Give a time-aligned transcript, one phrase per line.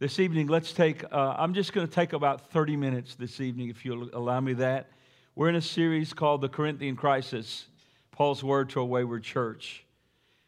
[0.00, 3.70] This evening, let's take, uh, I'm just going to take about 30 minutes this evening,
[3.70, 4.90] if you'll allow me that.
[5.36, 7.68] We're in a series called The Corinthian Crisis
[8.10, 9.84] Paul's Word to a Wayward Church.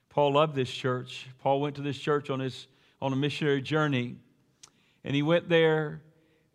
[0.09, 1.29] Paul loved this church.
[1.39, 2.67] Paul went to this church on, his,
[3.01, 4.17] on a missionary journey,
[5.05, 6.03] and he went there,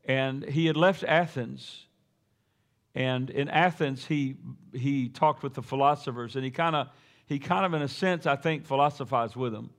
[0.03, 1.85] and he had left Athens.
[2.93, 4.35] And in Athens, he,
[4.73, 6.89] he talked with the philosophers, and he kind of,
[7.25, 9.69] he kind of, in a sense, I think, philosophized with them,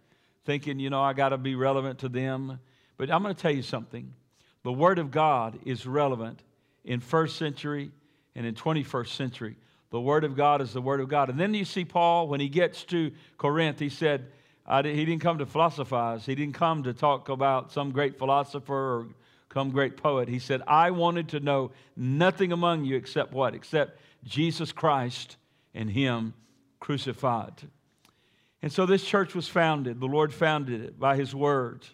[0.47, 2.59] thinking, you know, I got to be relevant to them.
[3.03, 4.15] But I'm going to tell you something.
[4.63, 6.41] The Word of God is relevant
[6.85, 7.91] in first century
[8.37, 9.57] and in 21st century.
[9.91, 11.29] The Word of God is the Word of God.
[11.29, 14.29] And then you see Paul, when he gets to Corinth, he said,
[14.85, 16.25] he didn't come to philosophize.
[16.25, 19.09] He didn't come to talk about some great philosopher or
[19.53, 20.29] some great poet.
[20.29, 23.53] He said, I wanted to know nothing among you except what?
[23.53, 25.39] Except Jesus Christ
[25.75, 26.35] and Him
[26.79, 27.63] crucified.
[28.63, 29.99] And so this church was founded.
[29.99, 31.85] The Lord founded it by His Word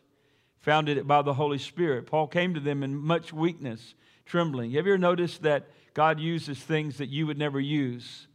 [0.69, 2.05] founded by the Holy Spirit.
[2.05, 3.95] Paul came to them in much weakness,
[4.27, 4.73] trembling.
[4.73, 8.27] Have you ever noticed that God uses things that you would never use?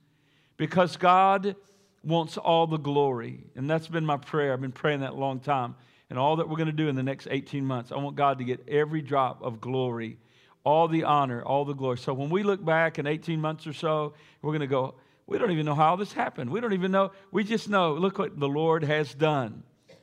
[0.57, 1.55] Because God
[2.03, 3.43] wants all the glory.
[3.55, 4.51] And that's been my prayer.
[4.51, 5.75] I've been praying that a long time.
[6.09, 8.39] And all that we're going to do in the next 18 months, I want God
[8.39, 10.17] to get every drop of glory,
[10.63, 11.99] all the honor, all the glory.
[11.99, 14.95] So when we look back in 18 months or so, we're going to go,
[15.27, 16.49] we don't even know how this happened.
[16.49, 17.11] We don't even know.
[17.29, 19.61] We just know, look what the Lord has done.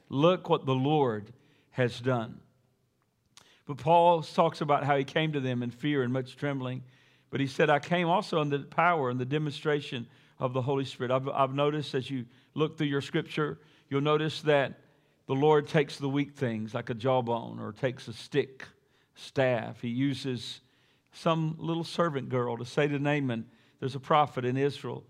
[0.09, 1.33] Look what the Lord
[1.71, 2.41] has done.
[3.67, 6.83] But Paul talks about how he came to them in fear and much trembling.
[7.31, 10.09] But he said, I came also in the power and the demonstration
[10.41, 11.13] of the Holy Spirit.
[11.13, 14.81] I've, I've noticed as you look through your scripture, you'll notice that
[15.27, 18.67] the Lord takes the weak things like a jawbone or takes a stick,
[19.15, 19.81] staff.
[19.81, 20.61] He uses
[21.13, 23.47] some little servant girl to say to Naaman,
[23.79, 25.05] there's a prophet in Israel,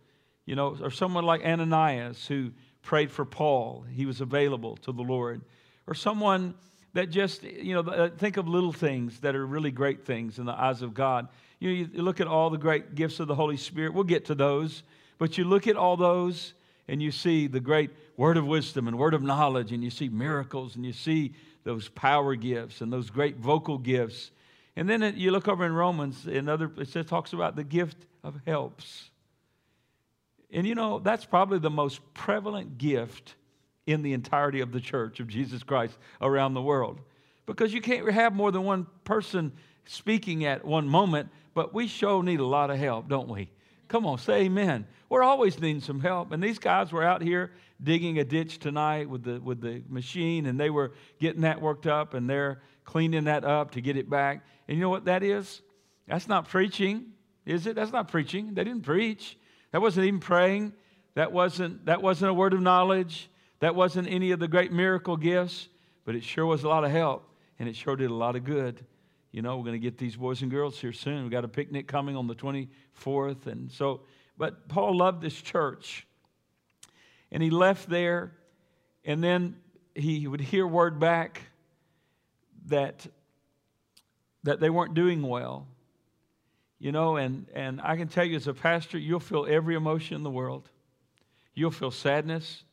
[0.45, 2.51] you know, or someone like Ananias who
[2.83, 3.87] prayed for Paul.
[3.91, 5.41] He was available to the Lord
[5.87, 6.55] or someone
[6.93, 10.53] that just, you know, think of little things that are really great things in the
[10.53, 11.29] eyes of God.
[11.61, 14.35] You, you look at all the great gifts of the Holy Spirit, we'll get to
[14.35, 14.83] those,
[15.19, 16.55] but you look at all those
[16.89, 20.09] and you see the great word of wisdom and word of knowledge, and you see
[20.09, 21.33] miracles, and you see
[21.63, 24.33] those power gifts and those great vocal gifts.
[24.75, 27.63] And then it, you look over in Romans, and other it says, talks about the
[27.65, 29.11] gift of helps.
[30.51, 33.37] And you know, that's probably the most prevalent gift
[33.87, 37.01] in the entirety of the church of Jesus Christ around the world.
[37.47, 39.53] Because you can't have more than one person
[39.87, 43.51] speaking at one moment, but we sure need a lot of help, don't we?
[43.89, 44.87] Come on, say amen.
[45.09, 46.31] We're always needing some help.
[46.31, 47.51] And these guys were out here
[47.83, 51.89] digging a ditch tonight with the, with the machine, and they were getting that worked
[51.89, 54.45] up, and they're cleaning that up to get it back.
[54.69, 55.63] And you know what that is?
[56.07, 57.07] That's not preaching,
[57.47, 57.75] is it?
[57.75, 58.55] That's not preaching.
[58.55, 59.37] They didn't preach.
[59.73, 60.73] That wasn't even praying.
[61.15, 63.30] That wasn't, that wasn't a word of knowledge.
[63.61, 65.69] That wasn't any of the great miracle gifts,
[66.05, 67.29] but it sure was a lot of help,
[67.59, 68.85] and it sure did a lot of good.
[69.33, 71.23] You know, we're going to get these boys and girls here soon.
[71.23, 73.47] We've got a picnic coming on the 24th.
[73.47, 74.01] And so,
[74.37, 76.07] but Paul loved this church.
[77.31, 78.33] And he left there,
[79.05, 79.57] and then
[79.95, 81.43] he would hear word back
[82.67, 83.07] that,
[84.43, 85.69] that they weren't doing well.
[86.81, 90.17] You know, and, and I can tell you as a pastor, you'll feel every emotion
[90.17, 90.69] in the world.
[91.55, 92.65] You'll feel sadness,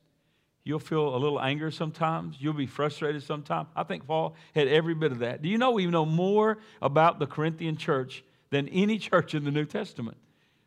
[0.67, 2.35] You'll feel a little anger sometimes.
[2.39, 3.69] You'll be frustrated sometimes.
[3.73, 5.41] I think Paul had every bit of that.
[5.41, 9.51] Do you know we know more about the Corinthian church than any church in the
[9.51, 10.17] New Testament?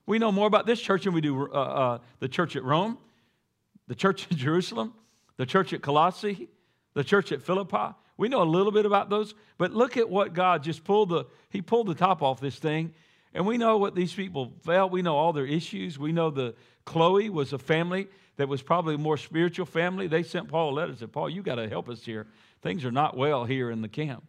[0.06, 2.97] We know more about this church than we do uh, uh, the church at Rome,
[3.88, 4.94] the church at Jerusalem,
[5.37, 6.49] the church at Colossae,
[6.94, 7.94] the church at Philippi.
[8.17, 11.27] We know a little bit about those, but look at what God just pulled the
[11.50, 12.94] He pulled the top off this thing,
[13.35, 14.91] and we know what these people felt.
[14.91, 15.99] We know all their issues.
[15.99, 16.55] We know the
[16.85, 18.09] Chloe was a family
[18.41, 21.29] that was probably a more spiritual family, they sent Paul a letter and said, Paul,
[21.29, 22.27] you got to help us here.
[22.63, 24.25] Things are not well here in the camp.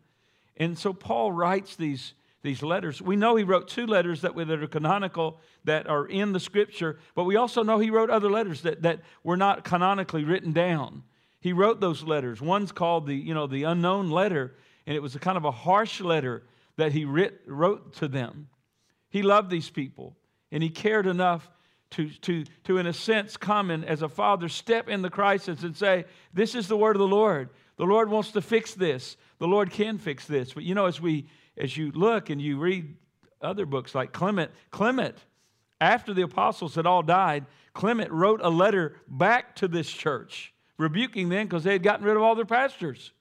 [0.58, 2.14] And so Paul writes these,
[2.44, 3.02] these letters.
[3.02, 7.00] We know he wrote two letters that, that are canonical that are in the scripture,
[7.16, 11.04] but we also know he wrote other letters that, that were not canonically written down.
[11.40, 12.42] He wrote those letters.
[12.42, 15.52] One's called the, you know, the unknown letter, and it was a kind of a
[15.52, 16.44] harsh letter
[16.76, 18.50] that he writ, wrote to them.
[19.12, 20.18] He loved these people,
[20.52, 21.48] and he cared enough
[21.92, 25.62] to, to, to, in a sense, come and as a father, step in the crisis
[25.64, 27.50] and say, This is the word of the Lord.
[27.78, 29.18] The Lord wants to fix this.
[29.40, 30.54] The Lord can fix this.
[30.54, 31.28] But you know, as we
[31.58, 32.96] as you look and you read
[33.42, 35.18] other books like Clement, Clement,
[35.82, 41.30] after the apostles had all died, Clement wrote a letter back to this church, rebuking
[41.30, 43.12] them because they had gotten rid of all their pastors.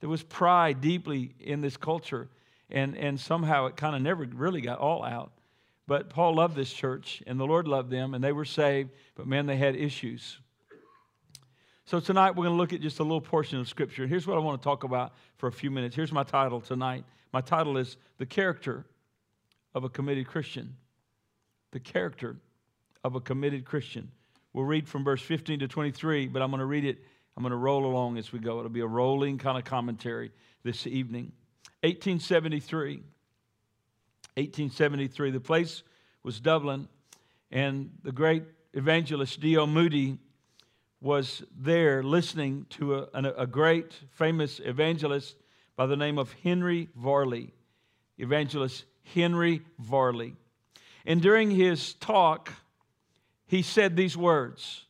[0.00, 2.28] There was pride deeply in this culture,
[2.70, 5.32] and, and somehow it kind of never really got all out.
[5.86, 9.26] But Paul loved this church, and the Lord loved them, and they were saved, but
[9.26, 10.38] man, they had issues.
[11.84, 14.08] So tonight we're going to look at just a little portion of Scripture.
[14.08, 15.94] Here's what I want to talk about for a few minutes.
[15.94, 17.04] Here's my title tonight.
[17.32, 18.84] My title is The Character
[19.72, 20.74] of a Committed Christian.
[21.70, 22.38] The Character
[23.04, 24.10] of a Committed Christian.
[24.52, 26.98] We'll read from verse 15 to 23, but I'm going to read it.
[27.36, 28.58] I'm going to roll along as we go.
[28.58, 30.32] It'll be a rolling kind of commentary
[30.64, 31.30] this evening.
[31.82, 32.96] 1873.
[34.34, 35.30] 1873.
[35.30, 35.82] The place
[36.22, 36.88] was Dublin,
[37.50, 38.44] and the great
[38.74, 39.66] evangelist D.L.
[39.66, 40.18] Moody
[41.00, 43.08] was there listening to a,
[43.38, 45.36] a, great famous evangelist
[45.76, 47.52] by the name of Henry Varley.
[48.18, 48.84] Evangelist
[49.14, 50.34] Henry Varley.
[51.04, 52.52] And during his talk,
[53.46, 54.84] he said these words.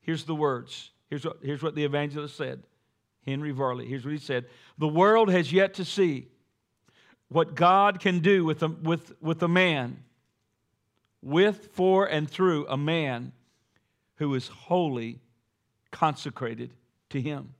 [0.00, 0.90] Here's the words.
[1.08, 2.62] Here's what, here's what the evangelist said.
[3.26, 3.86] Henry Varley.
[3.86, 4.46] Here's what he said
[4.78, 6.28] The world has yet to see
[7.28, 10.04] what God can do with a, with, with a man,
[11.20, 13.32] with, for, and through a man
[14.16, 15.20] who is wholly
[15.90, 16.72] consecrated
[17.10, 17.54] to Him.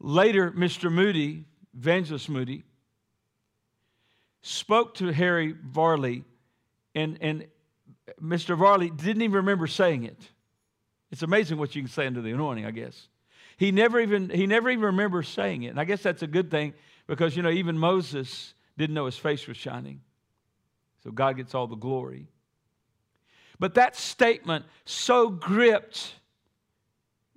[0.00, 0.92] Later, Mr.
[0.92, 1.44] Moody,
[1.76, 2.64] Evangelist Moody,
[4.42, 6.24] spoke to Harry Varley,
[6.94, 7.46] and, and
[8.22, 8.56] Mr.
[8.56, 10.18] Varley didn't even remember saying it.
[11.10, 13.08] It's amazing what you can say under the anointing, I guess.
[13.58, 15.68] He never even he never even remembers saying it.
[15.68, 16.74] And I guess that's a good thing
[17.08, 20.00] because you know even Moses didn't know his face was shining.
[21.02, 22.28] So God gets all the glory.
[23.58, 26.14] But that statement so gripped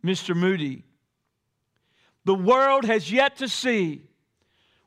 [0.05, 0.35] Mr.
[0.35, 0.83] Moody.
[2.25, 4.03] The world has yet to see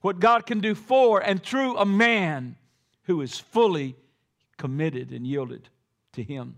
[0.02, 2.54] what God can do for and through a man
[3.02, 3.96] who is fully
[4.56, 5.68] committed and yielded
[6.12, 6.54] to Him.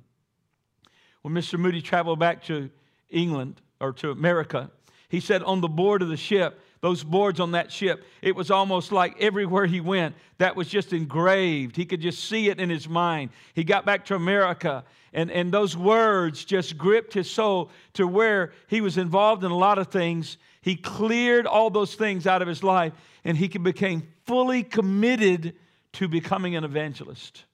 [1.22, 1.58] When Mr.
[1.58, 2.68] Moody traveled back to
[3.08, 4.70] England or to America,
[5.08, 8.50] he said on the board of the ship, those boards on that ship, it was
[8.50, 11.76] almost like everywhere he went, that was just engraved.
[11.76, 13.30] He could just see it in his mind.
[13.54, 18.52] He got back to America, and, and those words just gripped his soul to where
[18.66, 20.36] he was involved in a lot of things.
[20.60, 22.92] He cleared all those things out of his life,
[23.24, 25.54] and he became fully committed
[25.94, 27.44] to becoming an evangelist.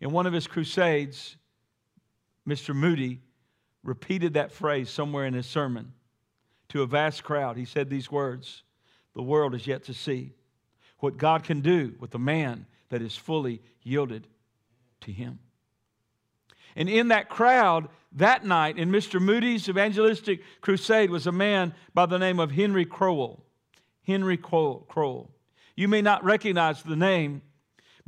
[0.00, 1.36] In one of his crusades,
[2.46, 2.74] Mr.
[2.74, 3.20] Moody
[3.82, 5.92] repeated that phrase somewhere in his sermon
[6.68, 7.56] to a vast crowd.
[7.56, 8.62] He said these words
[9.14, 10.32] The world is yet to see
[10.98, 14.26] what God can do with a man that is fully yielded
[15.02, 15.38] to Him.
[16.76, 19.20] And in that crowd that night, in Mr.
[19.20, 23.44] Moody's evangelistic crusade, was a man by the name of Henry Crowell.
[24.06, 25.30] Henry Crowell.
[25.76, 27.42] You may not recognize the name,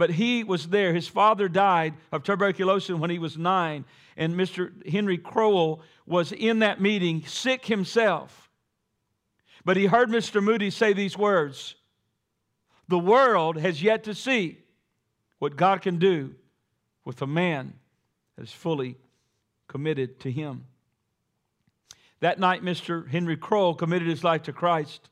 [0.01, 0.95] but he was there.
[0.95, 3.85] His father died of tuberculosis when he was nine,
[4.17, 4.73] and Mr.
[4.91, 8.49] Henry Crowell was in that meeting, sick himself.
[9.63, 10.43] But he heard Mr.
[10.43, 11.75] Moody say these words
[12.89, 14.61] The world has yet to see
[15.39, 16.35] what God can do
[17.05, 17.75] with a man
[18.37, 18.97] that is fully
[19.69, 20.65] committed to Him.
[22.21, 23.07] That night, Mr.
[23.07, 25.10] Henry Crowell committed his life to Christ.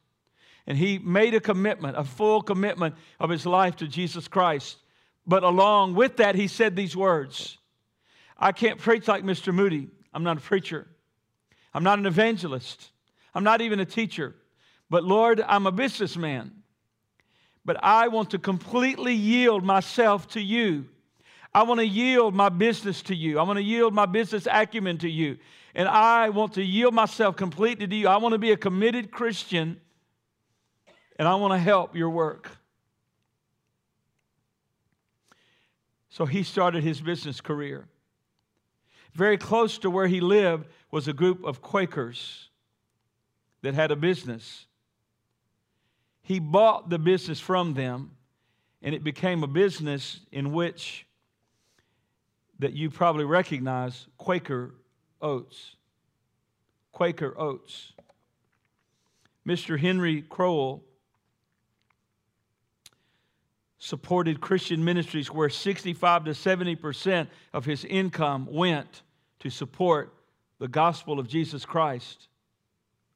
[0.69, 4.77] And he made a commitment, a full commitment of his life to Jesus Christ.
[5.27, 7.57] But along with that, he said these words
[8.37, 9.53] I can't preach like Mr.
[9.53, 9.89] Moody.
[10.13, 10.87] I'm not a preacher.
[11.73, 12.91] I'm not an evangelist.
[13.35, 14.37] I'm not even a teacher.
[14.91, 16.53] But Lord, I'm a businessman.
[17.65, 20.87] But I want to completely yield myself to you.
[21.55, 23.39] I want to yield my business to you.
[23.39, 25.39] I want to yield my business acumen to you.
[25.75, 28.09] And I want to yield myself completely to you.
[28.09, 29.81] I want to be a committed Christian
[31.19, 32.51] and I want to help your work.
[36.11, 37.89] So he started his business career.
[39.15, 42.49] Very close to where he lived was a group of Quakers
[43.63, 44.67] that had a business.
[46.23, 48.13] He bought the business from them,
[48.83, 51.07] and it became a business in which
[52.59, 54.75] that you probably recognize Quaker
[55.21, 55.77] Oats.
[56.93, 57.93] Quaker Oats.
[59.47, 59.79] Mr.
[59.79, 60.85] Henry Crowell
[63.89, 69.03] supported Christian ministries where 65 to 70% of his income went
[69.39, 70.13] to support
[70.59, 72.29] the gospel of Jesus Christ.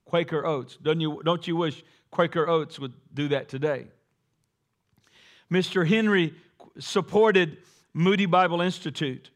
[0.07, 0.79] Quaker Oats.
[0.83, 3.89] Don't you, don't you wish Quaker Oats would do that today?
[5.51, 5.87] Mr.
[5.87, 6.33] Henry
[6.79, 7.59] supported
[7.93, 9.29] Moody Bible Institute.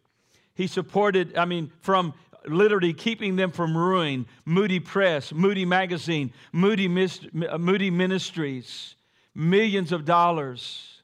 [0.54, 2.14] He supported, I mean, from
[2.46, 8.94] literally keeping them from ruin, Moody Press, Moody Magazine, Moody, Moody Ministries,
[9.34, 10.95] millions of dollars,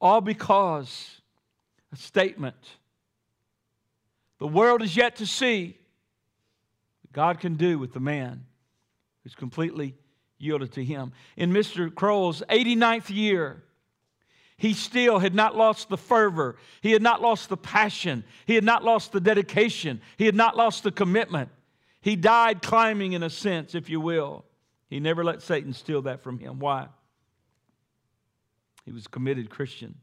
[0.00, 1.20] all because
[1.92, 2.56] a statement.
[4.38, 5.76] The world is yet to see
[7.02, 8.44] what God can do with the man
[9.22, 9.94] who's completely
[10.38, 11.12] yielded to Him.
[11.36, 11.92] In Mr.
[11.92, 13.62] Crowell's 89th year,
[14.56, 16.56] he still had not lost the fervor.
[16.80, 18.24] He had not lost the passion.
[18.44, 20.00] He had not lost the dedication.
[20.16, 21.50] He had not lost the commitment.
[22.00, 24.44] He died climbing, in a sense, if you will.
[24.90, 26.58] He never let Satan steal that from him.
[26.58, 26.88] Why?
[28.88, 29.96] He was a committed Christian.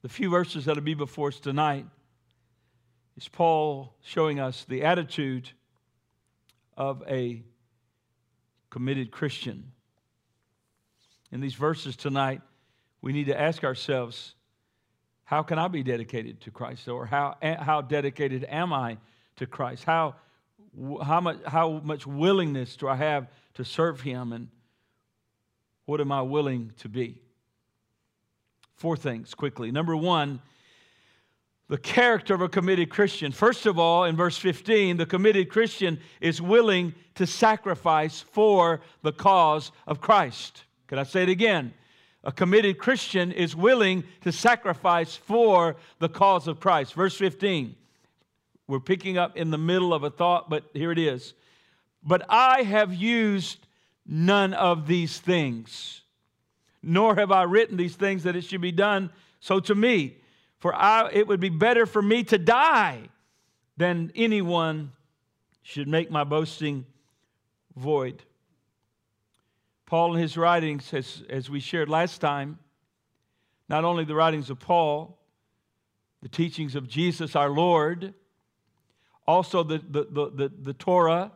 [0.00, 1.84] The few verses that'll be before us tonight
[3.14, 5.50] is Paul showing us the attitude
[6.78, 7.42] of a
[8.70, 9.70] committed Christian.
[11.30, 12.40] In these verses tonight,
[13.02, 14.34] we need to ask ourselves
[15.24, 16.88] how can I be dedicated to Christ?
[16.88, 18.96] Or how, how dedicated am I
[19.36, 19.84] to Christ?
[19.84, 20.14] How,
[21.04, 24.32] how, much, how much willingness do I have to serve Him?
[24.32, 24.48] And
[25.84, 27.20] what am I willing to be?
[28.76, 29.70] Four things quickly.
[29.70, 30.40] Number one,
[31.68, 33.32] the character of a committed Christian.
[33.32, 39.12] First of all, in verse 15, the committed Christian is willing to sacrifice for the
[39.12, 40.64] cause of Christ.
[40.86, 41.74] Can I say it again?
[42.26, 46.92] a committed Christian is willing to sacrifice for the cause of Christ.
[46.92, 47.76] Verse 15.
[48.66, 51.34] We're picking up in the middle of a thought, but here it is.
[52.02, 53.64] But I have used
[54.04, 56.02] none of these things,
[56.86, 60.16] nor have I written these things that it should be done so to me.
[60.58, 63.08] For I, it would be better for me to die
[63.76, 64.92] than anyone
[65.62, 66.86] should make my boasting
[67.76, 68.22] void.
[69.84, 72.58] Paul, in his writings, as, as we shared last time,
[73.68, 75.18] not only the writings of Paul,
[76.22, 78.14] the teachings of Jesus our Lord,
[79.26, 81.32] also the, the, the, the, the Torah,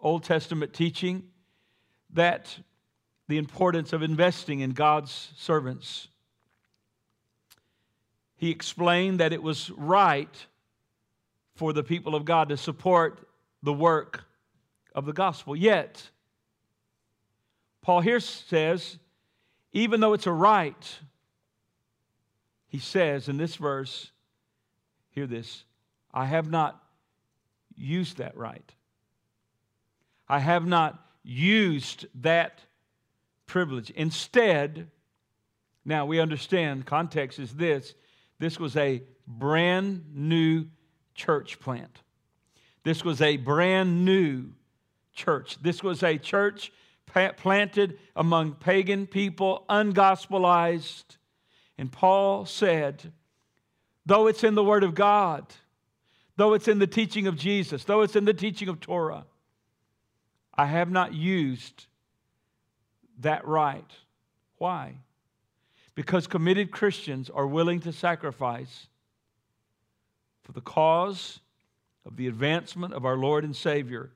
[0.00, 1.22] Old Testament teaching,
[2.12, 2.58] that
[3.30, 6.08] the importance of investing in God's servants.
[8.36, 10.46] He explained that it was right
[11.54, 13.28] for the people of God to support
[13.62, 14.24] the work
[14.94, 15.54] of the gospel.
[15.54, 16.10] Yet,
[17.82, 18.98] Paul here says,
[19.72, 20.98] even though it's a right,
[22.66, 24.10] he says in this verse,
[25.10, 25.64] hear this,
[26.12, 26.82] I have not
[27.76, 28.74] used that right.
[30.28, 32.62] I have not used that
[33.50, 33.90] privilege.
[33.90, 34.88] Instead,
[35.84, 37.94] now we understand context is this
[38.38, 40.66] this was a brand new
[41.14, 42.00] church plant.
[42.84, 44.52] This was a brand new
[45.12, 45.58] church.
[45.60, 46.72] This was a church
[47.06, 51.16] planted among pagan people, ungospelized.
[51.76, 53.12] And Paul said,
[54.06, 55.44] though it's in the Word of God,
[56.36, 59.26] though it's in the teaching of Jesus, though it's in the teaching of Torah,
[60.54, 61.88] I have not used
[63.20, 63.90] that right.
[64.58, 64.94] Why?
[65.94, 68.86] Because committed Christians are willing to sacrifice
[70.42, 71.40] for the cause
[72.06, 74.10] of the advancement of our Lord and Savior,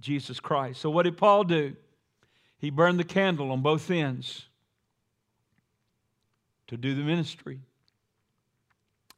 [0.00, 0.80] Jesus Christ.
[0.80, 1.76] So, what did Paul do?
[2.58, 4.46] He burned the candle on both ends
[6.66, 7.60] to do the ministry.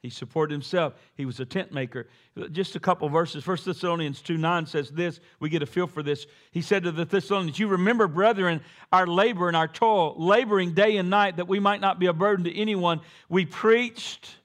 [0.02, 0.94] He supported himself.
[1.14, 2.08] He was a tent maker.
[2.52, 3.46] Just a couple verses.
[3.46, 5.20] 1 Thessalonians 2 9 says this.
[5.40, 6.26] We get a feel for this.
[6.50, 8.60] He said to the Thessalonians, You remember, brethren,
[8.92, 12.12] our labor and our toil, laboring day and night, that we might not be a
[12.12, 13.00] burden to anyone.
[13.28, 14.36] We preached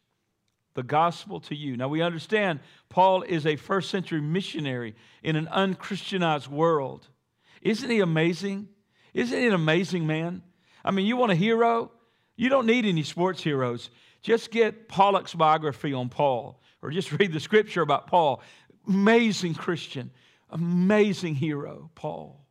[0.73, 1.75] the gospel to you.
[1.75, 7.07] Now we understand Paul is a first century missionary in an unchristianized world.
[7.61, 8.69] Isn't he amazing?
[9.13, 10.43] Isn't he an amazing, man?
[10.83, 11.91] I mean, you want a hero?
[12.35, 13.89] You don't need any sports heroes.
[14.21, 18.41] Just get Pollock's biography on Paul, or just read the scripture about Paul.
[18.87, 20.11] Amazing Christian,
[20.49, 22.45] amazing hero, Paul.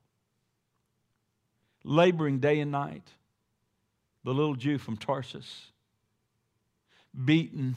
[1.82, 3.08] Laboring day and night.
[4.24, 5.66] The little Jew from Tarsus.
[7.24, 7.74] Beaten.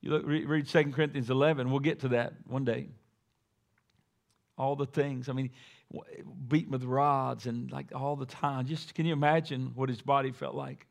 [0.00, 1.70] You look, read 2 Corinthians 11.
[1.70, 2.88] We'll get to that one day.
[4.56, 5.28] All the things.
[5.28, 5.50] I mean,
[6.48, 8.66] beaten with rods and like all the time.
[8.66, 10.87] Just can you imagine what his body felt like?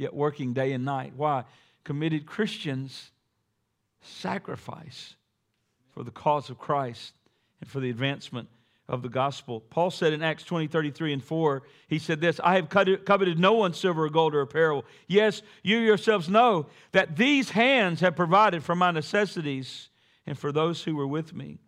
[0.00, 1.12] Yet working day and night.
[1.14, 1.44] Why?
[1.84, 3.10] Committed Christians
[4.00, 5.14] sacrifice
[5.92, 7.12] for the cause of Christ
[7.60, 8.48] and for the advancement
[8.88, 9.60] of the gospel.
[9.60, 13.52] Paul said in Acts 20, 33 and 4, he said this I have coveted no
[13.52, 14.86] one's silver or gold or apparel.
[15.06, 19.90] Yes, you yourselves know that these hands have provided for my necessities
[20.26, 21.58] and for those who were with me.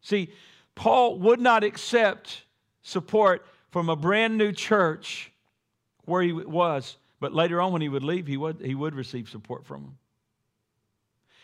[0.00, 0.32] See,
[0.74, 2.42] Paul would not accept
[2.82, 5.30] support from a brand new church
[6.04, 9.28] where he was, but later on when he would leave, he would, he would receive
[9.28, 9.98] support from them.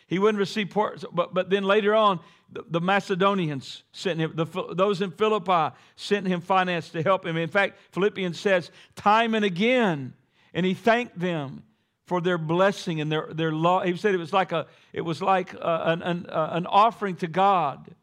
[0.06, 4.44] He wouldn't receive support, but, but then later on, the, the Macedonians sent him, the,
[4.74, 7.36] those in Philippi sent him finance to help him.
[7.36, 10.12] In fact, Philippians says, time and again,
[10.52, 11.62] and he thanked them
[12.04, 13.80] for their blessing and their, their law.
[13.80, 17.16] He said it was like, a, it was like a, an, an, uh, an offering
[17.16, 17.94] to God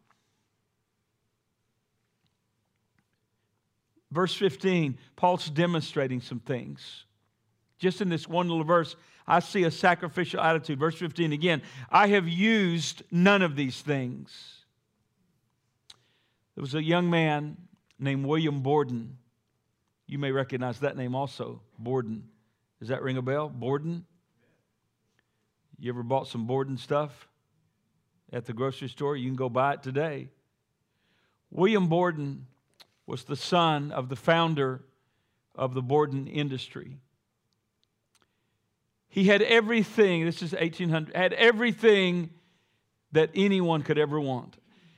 [4.12, 7.06] Verse 15, Paul's demonstrating some things.
[7.80, 8.96] Just in this one little verse,
[9.26, 10.80] I see a sacrificial attitude.
[10.80, 14.66] Verse 15 again I have used none of these things.
[16.56, 17.58] There was a young man
[17.98, 19.18] named William Borden.
[20.08, 22.28] You may recognize that name also, Borden.
[22.80, 23.48] Does that ring a bell?
[23.48, 24.06] Borden?
[25.78, 27.30] You ever bought some Borden stuff
[28.34, 29.16] at the grocery store?
[29.16, 30.28] You can go buy it today.
[31.52, 32.48] William Borden
[33.06, 34.82] was the son of the founder
[35.56, 36.98] of the Borden industry.
[39.10, 42.30] He had everything, this is 1800, had everything
[43.12, 44.58] that anyone could ever want.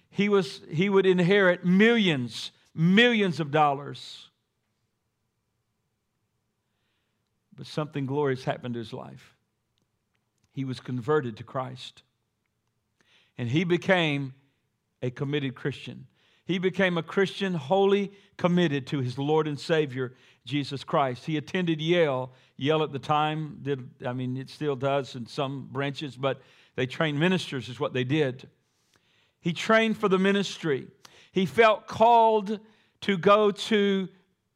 [0.09, 4.27] He, was, he would inherit millions, millions of dollars.
[7.55, 9.35] But something glorious happened to his life.
[10.51, 12.03] He was converted to Christ.
[13.37, 14.33] And he became
[15.01, 16.07] a committed Christian.
[16.45, 20.13] He became a Christian wholly committed to his Lord and Savior,
[20.45, 21.25] Jesus Christ.
[21.25, 22.31] He attended Yale.
[22.57, 26.41] Yale at the time did, I mean, it still does in some branches, but
[26.75, 28.47] they trained ministers, is what they did.
[29.39, 30.87] He trained for the ministry.
[31.31, 32.59] He felt called
[33.01, 34.07] to go to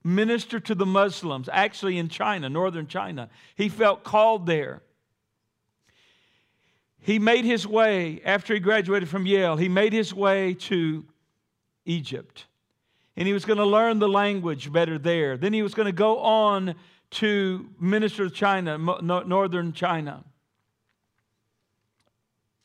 [0.04, 3.30] minister to the Muslims, actually in China, northern China.
[3.56, 4.84] He felt called there.
[7.00, 11.06] He made his way, after he graduated from Yale, he made his way to
[11.86, 12.46] Egypt.
[13.18, 15.38] And he was going to learn the language better there.
[15.38, 16.76] Then he was going to go on
[17.12, 20.24] to minister to China, northern China.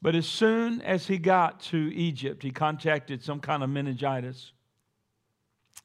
[0.03, 4.53] But as soon as he got to Egypt, he contacted some kind of meningitis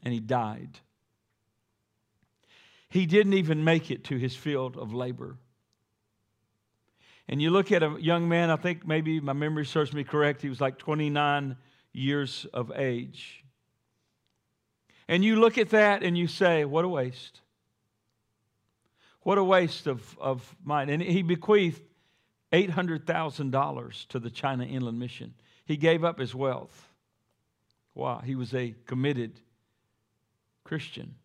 [0.03, 0.79] and he died.
[2.89, 5.37] He didn't even make it to his field of labor.
[7.27, 10.41] And you look at a young man, I think maybe my memory serves me correct,
[10.41, 11.57] he was like 29
[11.91, 13.44] years of age.
[15.07, 17.41] And you look at that and you say, what a waste.
[19.21, 20.89] What a waste of, of mine.
[20.89, 21.81] And he bequeathed
[22.51, 25.33] $800,000 to the China Inland Mission.
[25.65, 26.89] He gave up his wealth.
[27.93, 29.39] Wow, he was a committed
[30.63, 31.15] Christian.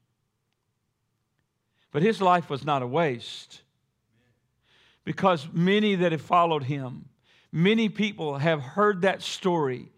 [1.91, 3.63] But his life was not a waste
[5.05, 7.07] because many that have followed him,
[7.51, 9.91] many people have heard that story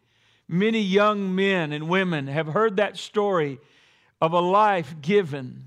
[0.52, 3.58] Many young men and women have heard that story
[4.22, 5.64] of a life given.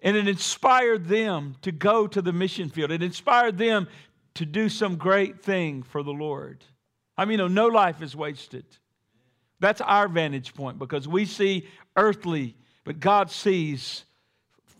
[0.00, 2.90] And it inspired them to go to the mission field.
[2.90, 3.86] It inspired them
[4.34, 6.64] to do some great thing for the Lord.
[7.18, 8.64] I mean, no life is wasted.
[9.58, 14.04] That's our vantage point because we see earthly, but God sees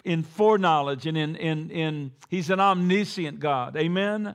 [0.03, 3.77] in foreknowledge and in, in, in He's an omniscient God.
[3.77, 4.35] Amen?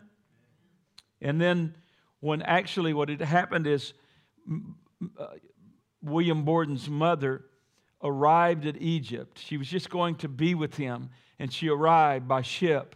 [1.21, 1.73] And then
[2.19, 3.93] when actually what had happened is
[5.17, 5.25] uh,
[6.05, 7.45] William Borden's mother
[8.03, 9.39] arrived at Egypt.
[9.39, 12.95] She was just going to be with him, and she arrived by ship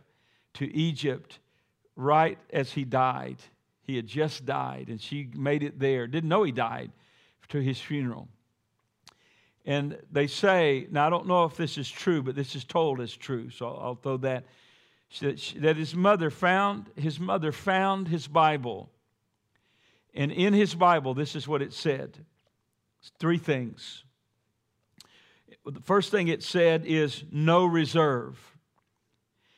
[0.56, 1.39] to Egypt
[1.95, 3.38] right as he died.
[3.82, 6.08] He had just died, and she made it there.
[6.08, 6.91] Didn't know he died
[7.50, 8.28] to his funeral.
[9.65, 13.02] And they say, now I don't know if this is true, but this is told
[13.02, 14.45] as true, so I'll throw that.
[15.22, 18.91] That his mother found his mother found his Bible
[20.13, 22.26] and in his Bible, this is what it said
[23.20, 24.04] three things.
[25.66, 28.40] The first thing it said is no reserve.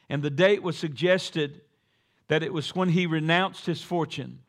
[0.09, 1.61] And the date was suggested
[2.27, 4.39] that it was when he renounced his fortune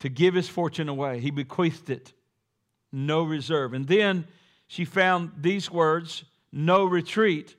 [0.00, 1.20] to give his fortune away.
[1.20, 2.12] He bequeathed it,
[2.92, 3.72] no reserve.
[3.74, 4.26] And then
[4.66, 7.56] she found these words, no retreat.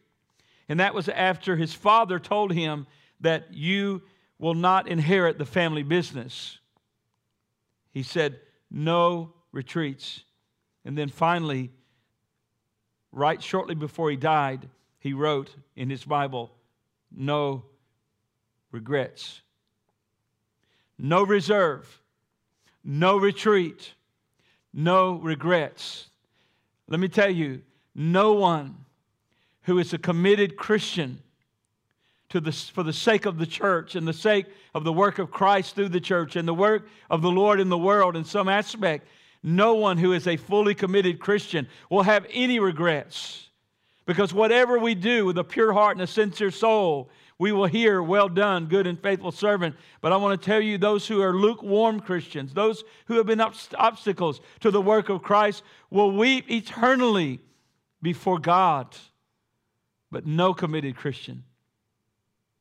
[0.68, 2.88] And that was after his father told him
[3.22, 4.04] that you
[4.38, 6.60] will not inherit the family business.
[7.92, 8.40] He said,
[8.72, 10.24] No retreats.
[10.86, 11.72] And then finally,
[13.12, 16.52] right shortly before he died, he wrote in his Bible,
[17.16, 17.64] No
[18.72, 19.42] regrets.
[20.98, 22.02] No reserve.
[22.84, 23.94] No retreat.
[24.74, 26.10] No regrets.
[26.88, 27.62] Let me tell you,
[27.96, 28.86] no one
[29.64, 31.22] who is a committed Christian
[32.30, 35.32] to the, for the sake of the church and the sake of the work of
[35.32, 38.48] Christ through the church and the work of the Lord in the world in some
[38.48, 39.08] aspect,
[39.42, 43.50] no one who is a fully committed Christian will have any regrets.
[44.06, 48.04] Because whatever we do with a pure heart and a sincere soul, we will hear,
[48.04, 49.76] Well done, good and faithful servant.
[50.02, 53.40] But I want to tell you, those who are lukewarm Christians, those who have been
[53.40, 57.40] obstacles to the work of Christ, will weep eternally
[58.02, 58.96] before God.
[60.12, 61.44] But no committed Christian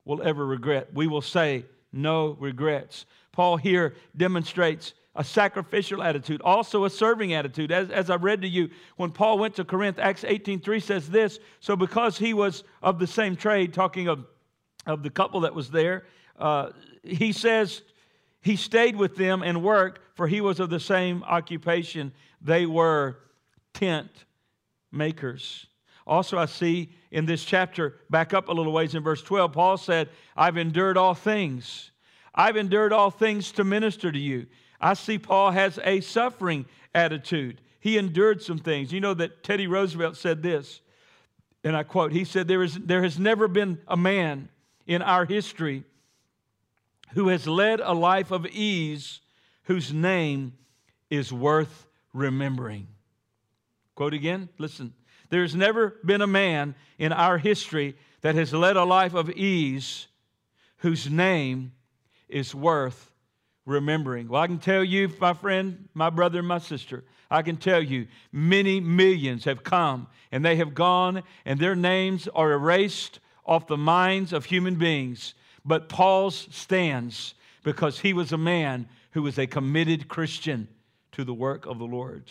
[0.05, 0.93] will ever regret.
[0.93, 3.07] We will say, no regrets.
[3.33, 7.73] Paul here demonstrates a sacrificial attitude, also a serving attitude.
[7.73, 11.41] As, as I read to you, when Paul went to Corinth, Acts 18.3 says this,
[11.61, 14.25] so because he was of the same trade, talking of,
[14.87, 16.05] of the couple that was there,
[16.39, 16.71] uh,
[17.03, 17.83] he says
[18.41, 22.13] he stayed with them and worked, for he was of the same occupation.
[22.41, 23.19] They were
[23.75, 24.11] tent
[24.93, 25.67] makers.
[26.07, 29.77] Also, I see in this chapter, back up a little ways in verse 12, Paul
[29.77, 31.91] said, I've endured all things.
[32.35, 34.47] I've endured all things to minister to you.
[34.81, 37.61] I see Paul has a suffering attitude.
[37.81, 38.93] He endured some things.
[38.93, 40.81] You know that Teddy Roosevelt said this,
[41.65, 44.49] and I quote, he said, There, is, there has never been a man
[44.87, 45.85] in our history
[47.15, 49.21] who has led a life of ease
[49.65, 50.53] whose name
[51.11, 52.87] is worth remembering.
[53.95, 54.95] Quote again, listen.
[55.31, 59.31] There has never been a man in our history that has led a life of
[59.31, 60.07] ease
[60.79, 61.73] whose name
[62.29, 63.11] is worth
[63.69, 64.29] remembering.
[64.29, 67.83] Well, I can tell you, my friend, my brother, and my sister, I can tell
[67.83, 73.67] you many millions have come and they have gone, and their names are erased off
[73.67, 75.35] the minds of human beings.
[75.65, 80.69] But Paul's stands because he was a man who was a committed Christian
[81.13, 82.31] to the work of the Lord.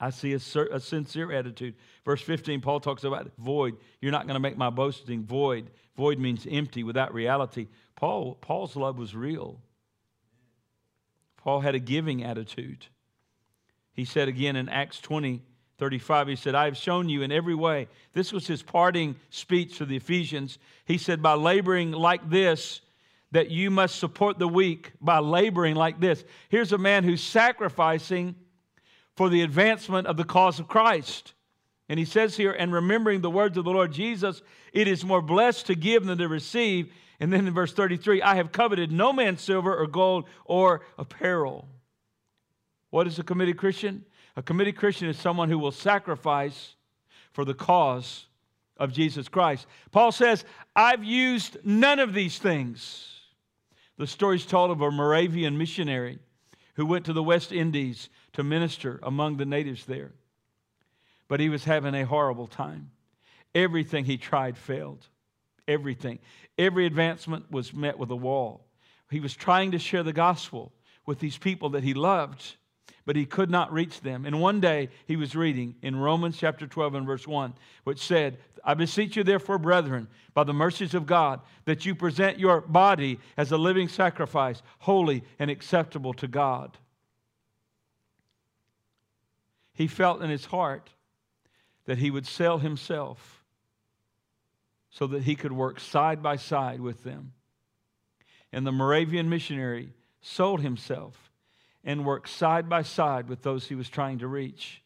[0.00, 0.40] I see a,
[0.72, 1.74] a, sincere attitude.
[2.04, 3.76] Verse 15, Paul talks about void.
[4.00, 5.70] You're not going to make my boasting void.
[5.96, 7.68] Void means empty, without reality.
[8.04, 9.62] Paul, Paul's love was real.
[11.38, 12.84] Paul had a giving attitude.
[13.94, 15.40] He said again in Acts 20,
[15.78, 17.88] 35, he said, I have shown you in every way.
[18.12, 20.58] This was his parting speech to the Ephesians.
[20.84, 22.82] He said, By laboring like this,
[23.30, 26.26] that you must support the weak by laboring like this.
[26.50, 28.34] Here's a man who's sacrificing
[29.16, 31.32] for the advancement of the cause of Christ.
[31.88, 34.42] And he says here, and remembering the words of the Lord Jesus,
[34.74, 36.92] it is more blessed to give than to receive.
[37.20, 41.68] And then in verse 33, I have coveted no man's silver or gold or apparel.
[42.90, 44.04] What is a committed Christian?
[44.36, 46.74] A committed Christian is someone who will sacrifice
[47.32, 48.26] for the cause
[48.76, 49.66] of Jesus Christ.
[49.92, 53.10] Paul says, I've used none of these things.
[53.96, 56.18] The story is told of a Moravian missionary
[56.74, 60.12] who went to the West Indies to minister among the natives there.
[61.28, 62.90] But he was having a horrible time.
[63.54, 65.06] Everything he tried failed.
[65.66, 66.18] Everything.
[66.58, 68.66] Every advancement was met with a wall.
[69.10, 70.72] He was trying to share the gospel
[71.06, 72.56] with these people that he loved,
[73.06, 74.24] but he could not reach them.
[74.24, 78.38] And one day he was reading in Romans chapter 12 and verse 1, which said,
[78.64, 83.20] I beseech you, therefore, brethren, by the mercies of God, that you present your body
[83.36, 86.78] as a living sacrifice, holy and acceptable to God.
[89.74, 90.90] He felt in his heart
[91.84, 93.43] that he would sell himself
[94.94, 97.32] so that he could work side by side with them.
[98.52, 101.32] And the Moravian missionary sold himself
[101.82, 104.82] and worked side by side with those he was trying to reach.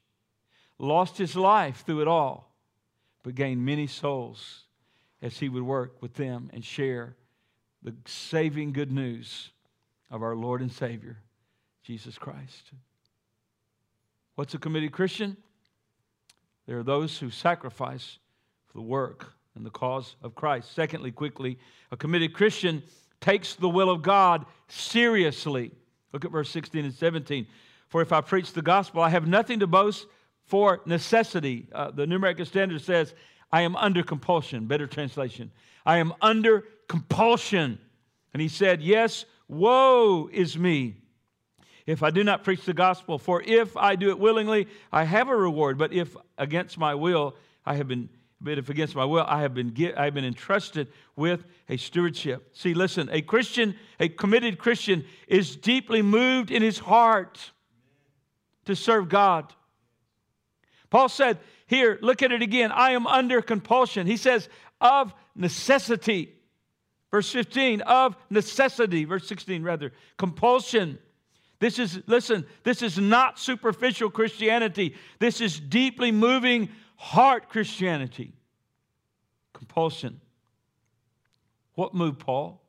[0.79, 2.55] Lost his life through it all,
[3.23, 4.63] but gained many souls
[5.21, 7.15] as he would work with them and share
[7.83, 9.51] the saving good news
[10.11, 11.19] of our Lord and Savior,
[11.83, 12.73] Jesus Christ.
[14.37, 15.37] What's a committed Christian?
[16.65, 18.19] There are those who sacrifice
[18.69, 20.73] for the work and the cause of Christ.
[20.75, 21.59] Secondly, quickly,
[21.91, 22.83] a committed Christian
[23.21, 25.73] takes the will of God seriously.
[26.13, 27.47] Look at verse 16 and 17.
[27.89, 30.07] For if I preach the gospel, I have nothing to boast
[30.45, 31.67] for necessity.
[31.73, 33.15] Uh, the New American Standard says,
[33.51, 34.67] I am under compulsion.
[34.67, 35.51] Better translation.
[35.85, 37.79] I am under compulsion.
[38.33, 40.97] And he said, Yes, woe is me
[41.87, 43.19] if I do not preach the gospel.
[43.19, 45.79] For if I do it willingly, I have a reward.
[45.79, 49.55] But if against my will, I have been, but if against my will, I have
[49.55, 52.51] been, I have been entrusted with a stewardship.
[52.57, 57.51] See, listen, a Christian, a committed Christian, is deeply moved in his heart
[58.67, 59.53] to serve God.
[60.91, 62.71] Paul said, here, look at it again.
[62.73, 64.07] I am under compulsion.
[64.07, 64.49] He says,
[64.81, 66.35] of necessity.
[67.11, 69.05] Verse 15, of necessity.
[69.05, 70.99] Verse 16, rather, compulsion.
[71.59, 74.95] This is, listen, this is not superficial Christianity.
[75.19, 78.35] This is deeply moving heart Christianity.
[79.55, 80.21] Compulsion.
[81.75, 82.61] What moved Paul?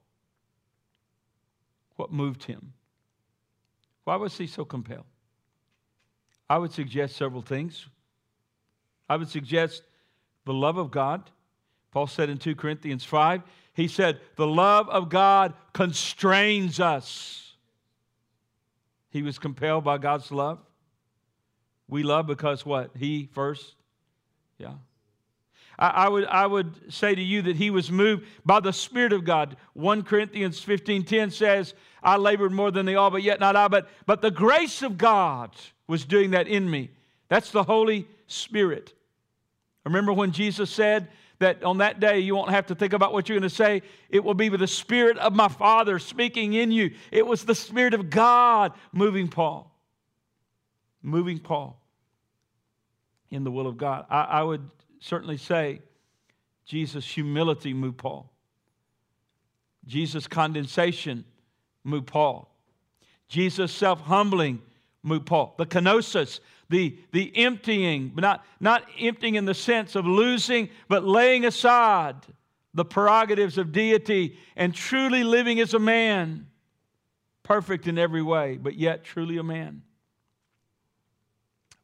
[1.98, 2.74] What moved him?
[4.06, 5.06] Why was he so compelled?
[6.50, 7.88] I would suggest several things.
[9.10, 9.84] I would suggest
[10.46, 11.30] the love of God.
[11.92, 13.42] Paul said in 2 Corinthians 5,
[13.74, 17.56] he said, The love of God constrains us.
[19.10, 20.60] He was compelled by God's love.
[21.88, 22.92] We love because what?
[22.96, 23.76] He first?
[24.60, 24.74] Yeah.
[25.80, 29.24] I, would, I would say to you that he was moved by the Spirit of
[29.24, 29.56] God.
[29.74, 33.88] 1 Corinthians 15.10 says, I labored more than they all, but yet not I, but,
[34.06, 35.52] but the grace of God
[35.88, 36.92] was doing that in me.
[37.30, 38.94] That's the Holy Spirit.
[39.86, 41.08] Remember when Jesus said
[41.40, 43.82] that on that day you won't have to think about what you're going to say?
[44.10, 46.92] It will be with the Spirit of my Father speaking in you.
[47.10, 49.74] It was the Spirit of God moving Paul.
[51.02, 51.80] Moving Paul
[53.32, 54.06] in the will of God.
[54.10, 55.82] I, I would certainly say
[56.66, 58.32] Jesus' humility moved Paul.
[59.86, 61.26] Jesus' condensation
[61.84, 62.54] moved Paul.
[63.28, 64.62] Jesus' self humbling
[65.04, 65.56] moved Paul.
[65.58, 66.40] The kenosis,
[66.70, 72.16] the, the emptying, but not, not emptying in the sense of losing, but laying aside
[72.74, 76.48] the prerogatives of deity and truly living as a man,
[77.44, 79.82] perfect in every way, but yet truly a man.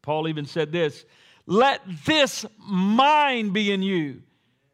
[0.02, 1.04] Paul even said this
[1.46, 4.22] let this mind be in you,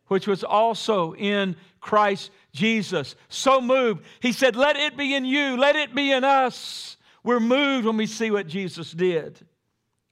[0.09, 3.15] which was also in Christ Jesus.
[3.29, 4.05] So moved.
[4.21, 6.97] He said, Let it be in you, let it be in us.
[7.23, 9.47] We're moved when we see what Jesus did.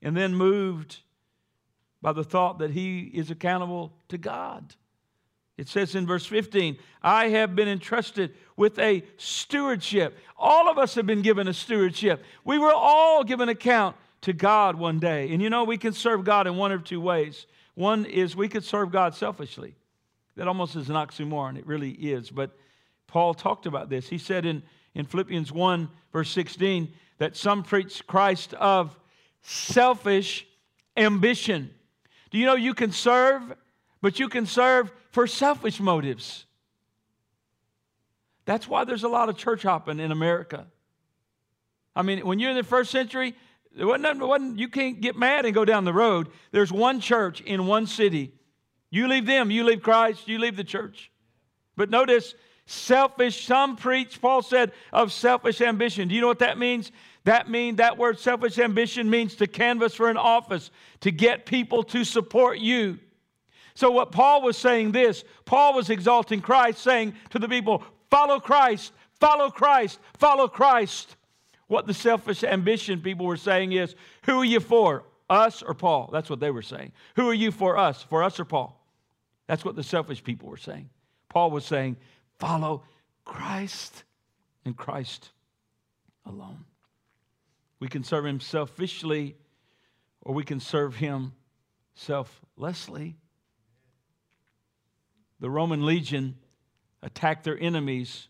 [0.02, 0.98] And then moved
[2.00, 4.74] by the thought that he is accountable to God.
[5.58, 10.16] It says in verse 15, I have been entrusted with a stewardship.
[10.38, 12.24] All of us have been given a stewardship.
[12.44, 15.32] We were all given account to God one day.
[15.32, 17.46] And you know, we can serve God in one of two ways.
[17.74, 19.74] One is we could serve God selfishly.
[20.36, 21.58] That almost is an oxymoron.
[21.58, 22.30] It really is.
[22.30, 22.56] But
[23.06, 24.08] Paul talked about this.
[24.08, 24.62] He said in,
[24.94, 28.98] in Philippians 1, verse 16, that some preach Christ of
[29.42, 30.46] selfish
[30.96, 31.70] ambition.
[32.30, 33.42] Do you know you can serve,
[34.00, 36.44] but you can serve for selfish motives?
[38.44, 40.66] That's why there's a lot of church hopping in America.
[41.94, 43.34] I mean, when you're in the first century,
[43.76, 46.28] it wasn't, wasn't, you can't get mad and go down the road.
[46.50, 48.32] There's one church in one city.
[48.90, 51.10] You leave them, you leave Christ, you leave the church.
[51.76, 52.34] But notice,
[52.66, 56.08] selfish, some preach, Paul said, of selfish ambition.
[56.08, 56.90] Do you know what that means?
[57.24, 61.82] That means that word selfish ambition means to canvass for an office, to get people
[61.84, 62.98] to support you.
[63.74, 68.40] So, what Paul was saying this, Paul was exalting Christ, saying to the people, follow
[68.40, 71.16] Christ, follow Christ, follow Christ.
[71.70, 75.04] What the selfish ambition people were saying is, Who are you for?
[75.30, 76.10] Us or Paul?
[76.12, 76.90] That's what they were saying.
[77.14, 78.02] Who are you for us?
[78.02, 78.84] For us or Paul?
[79.46, 80.90] That's what the selfish people were saying.
[81.28, 81.96] Paul was saying,
[82.40, 82.82] Follow
[83.24, 84.02] Christ
[84.64, 85.30] and Christ
[86.26, 86.64] alone.
[87.78, 89.36] We can serve him selfishly
[90.22, 91.34] or we can serve him
[91.94, 93.14] selflessly.
[95.38, 96.36] The Roman legion
[97.00, 98.26] attacked their enemies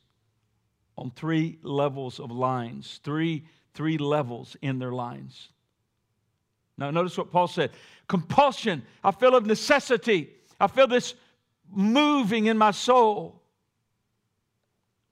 [0.97, 5.49] on three levels of lines, three, three levels in their lines.
[6.77, 7.71] Now, notice what Paul said
[8.09, 8.83] compulsion.
[9.05, 10.31] I feel of necessity.
[10.59, 11.15] I feel this
[11.71, 13.41] moving in my soul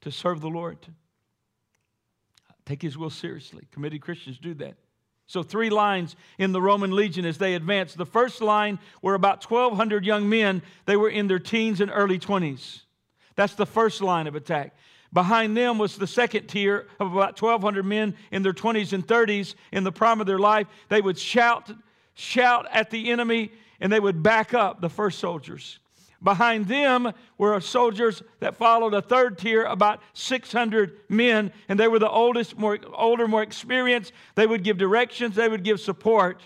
[0.01, 0.79] to serve the Lord.
[2.65, 3.67] Take his will seriously.
[3.71, 4.77] Committed Christians do that.
[5.27, 7.99] So, three lines in the Roman legion as they advanced.
[7.99, 10.63] The first line were about 1,200 young men.
[10.87, 12.81] They were in their teens and early 20s.
[13.37, 14.75] That's the first line of attack.
[15.13, 19.55] Behind them was the second tier of about 1,200 men in their 20s and 30s
[19.73, 20.67] in the prime of their life.
[20.89, 21.71] They would shout,
[22.15, 25.79] shout at the enemy, and they would back up the first soldiers.
[26.23, 32.01] Behind them were soldiers that followed a third tier, about 600 men, and they were
[32.01, 34.13] the oldest, more older, more experienced.
[34.35, 36.43] They would give directions, they would give support.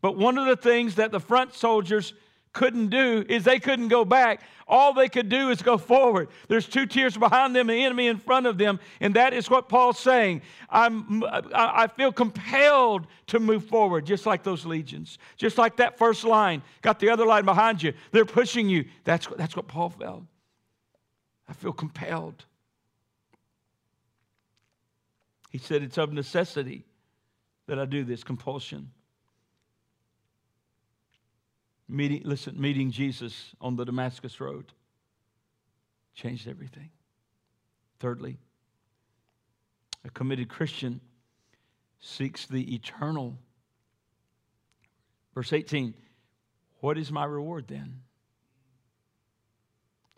[0.00, 2.14] But one of the things that the front soldiers
[2.52, 4.42] couldn't do is they couldn't go back.
[4.66, 6.28] All they could do is go forward.
[6.48, 9.68] There's two tiers behind them, the enemy in front of them, and that is what
[9.68, 10.42] Paul's saying.
[10.68, 16.24] I'm, I feel compelled to move forward, just like those legions, just like that first
[16.24, 16.62] line.
[16.82, 17.92] Got the other line behind you.
[18.12, 18.84] They're pushing you.
[19.04, 20.24] That's, that's what Paul felt.
[21.48, 22.44] I feel compelled.
[25.50, 26.84] He said, It's of necessity
[27.66, 28.90] that I do this compulsion
[31.90, 34.72] meeting, listen, meeting Jesus on the Damascus Road
[36.14, 36.90] changed everything.
[37.98, 38.38] Thirdly,
[40.04, 41.00] a committed Christian
[42.00, 43.38] seeks the eternal.
[45.34, 45.94] Verse 18,
[46.80, 48.00] what is my reward then?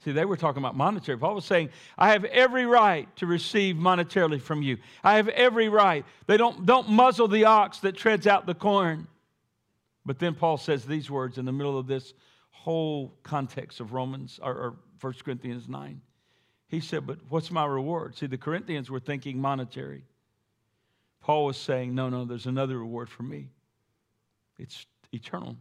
[0.04, 1.16] See, they were talking about monetary.
[1.16, 4.78] Paul was saying, I have every right to receive monetarily from you.
[5.04, 6.04] I have every right.
[6.26, 9.06] They don't, don't muzzle the ox that treads out the corn.
[10.04, 12.14] But then Paul says these words in the middle of this
[12.50, 16.00] whole context of Romans or, or 1 Corinthians 9.
[16.68, 18.16] He said, But what's my reward?
[18.16, 20.04] See, the Corinthians were thinking monetary.
[21.20, 23.50] Paul was saying, No, no, there's another reward for me.
[24.58, 25.56] It's eternal.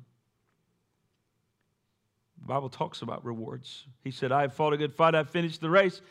[2.39, 3.85] The Bible talks about rewards.
[4.03, 6.01] He said, I have fought a good fight, I've finished the race.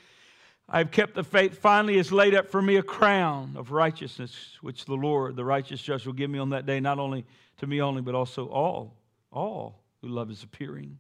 [0.72, 1.58] I've kept the faith.
[1.58, 5.82] Finally, is laid up for me a crown of righteousness, which the Lord, the righteous
[5.82, 7.26] judge, will give me on that day, not only
[7.58, 8.94] to me only, but also all,
[9.32, 10.98] all who love his appearing.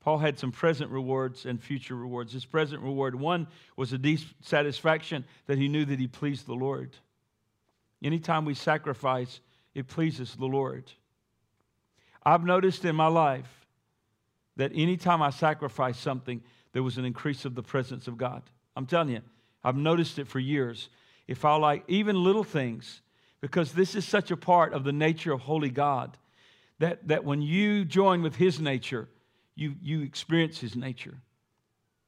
[0.00, 2.32] Paul had some present rewards and future rewards.
[2.32, 6.54] His present reward, one was a deep satisfaction that he knew that he pleased the
[6.54, 6.96] Lord.
[8.02, 9.40] Anytime we sacrifice,
[9.74, 10.90] it pleases the Lord.
[12.24, 13.66] I've noticed in my life
[14.56, 18.42] that anytime I sacrifice something, there was an increase of the presence of God.
[18.76, 19.20] I'm telling you,
[19.62, 20.88] I've noticed it for years.
[21.28, 23.02] If I like even little things,
[23.40, 26.16] because this is such a part of the nature of holy God,
[26.78, 29.08] that, that when you join with His nature,
[29.54, 31.14] you, you experience His nature.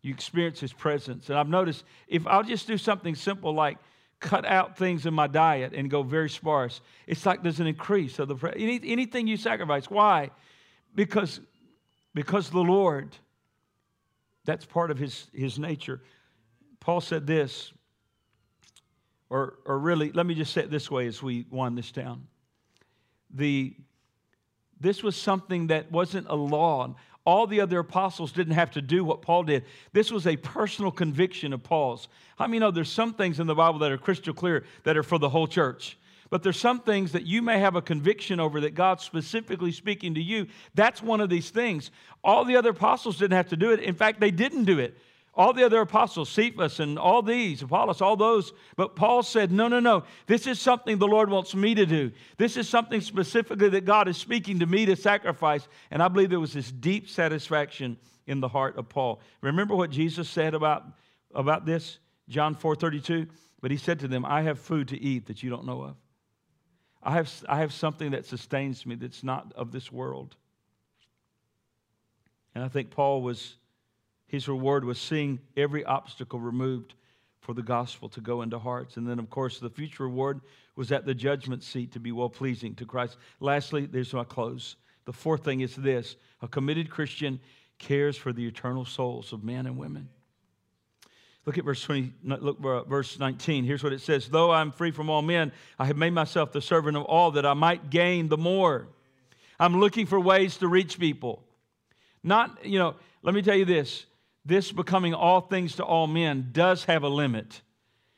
[0.03, 1.29] You experience His presence.
[1.29, 3.79] And I've noticed if I'll just do something simple like
[4.20, 8.18] cut out things in my diet and go very sparse, it's like there's an increase
[8.18, 9.90] of the any, anything you sacrifice.
[9.90, 10.31] Why?
[10.94, 11.40] Because
[12.14, 13.16] because the Lord,
[14.45, 16.01] that's part of His His nature.
[16.81, 17.73] Paul said this,
[19.31, 22.27] or or really, let me just say it this way as we wind this down.
[23.31, 23.75] The
[24.81, 26.95] this was something that wasn't a law.
[27.27, 29.65] All the other apostles didn't have to do what Paul did.
[29.93, 32.09] This was a personal conviction of Paul's.
[32.39, 35.03] I mean, know there's some things in the Bible that are crystal clear that are
[35.03, 35.97] for the whole church.
[36.35, 40.14] But there's some things that you may have a conviction over that God's specifically speaking
[40.14, 40.49] to you.
[40.75, 41.92] That's one of these things.
[42.25, 43.79] All the other apostles didn't have to do it.
[43.79, 44.99] In fact, they didn't do it.
[45.35, 48.53] All the other apostles, Cephas and all these, Apollos, all those.
[48.75, 50.03] But Paul said, no, no, no.
[50.27, 52.11] This is something the Lord wants me to do.
[52.37, 55.68] This is something specifically that God is speaking to me to sacrifice.
[55.92, 59.20] And I believe there was this deep satisfaction in the heart of Paul.
[59.40, 60.83] Remember what Jesus said about,
[61.33, 62.01] about this?
[62.29, 63.29] John 4 32.
[63.61, 65.94] But he said to them, I have food to eat that you don't know of.
[67.05, 70.37] I have, I have something that sustains me that's not of this world.
[72.55, 73.57] And I think Paul was
[74.27, 76.95] his reward was seeing every obstacle removed
[77.40, 78.97] for the gospel to go into hearts.
[78.97, 80.40] And then, of course, the future reward
[80.77, 83.19] was at the judgment seat to be well pleasing to Christ.
[83.38, 84.77] Lastly, there's my close.
[85.05, 87.38] The fourth thing is this a committed Christian
[87.79, 90.09] cares for the eternal souls of men and women.
[91.47, 93.65] Look at verse 20, look uh, verse 19.
[93.65, 96.63] Here's what it says Though I'm free from all men, I have made myself the
[96.63, 98.89] servant of all that I might gain the more.
[99.61, 101.45] I'm looking for ways to reach people.
[102.23, 104.07] Not, you know, let me tell you this
[104.47, 107.63] this becoming all things to all men does have a limit.